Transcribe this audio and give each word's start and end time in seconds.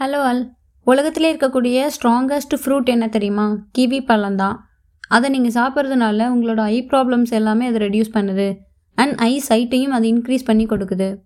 Hello 0.00 0.18
அல் 0.22 0.50
உலகத்திலே 0.82 1.34
இருக்கக்கூடிய 1.34 1.86
strongest 1.86 2.54
fruit 2.64 2.84
என்ன 2.84 3.08
தெரியுமா? 3.08 3.56
கிவி 3.78 4.04
பழம் 4.06 4.36
தான். 4.36 4.66
அதை 5.08 5.30
நீங்கள் 5.30 5.62
சாப்பிட்றதுனால 5.62 6.26
உங்களோட 6.34 6.60
ஐ 6.60 6.86
ப்ராப்ளம்ஸ் 6.90 7.30
எல்லாமே 7.30 7.66
அதை 7.66 7.88
ரெடியூஸ் 7.88 8.14
பண்ணுது. 8.14 8.56
அண்ட் 8.94 9.14
ஐ 9.18 9.42
சைட்டையும் 9.48 9.94
அது 9.98 10.08
இன்க்ரீஸ் 10.08 10.44
பண்ணி 10.44 10.66
கொடுக்குது. 10.66 11.20